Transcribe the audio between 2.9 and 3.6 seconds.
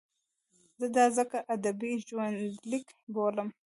بولم.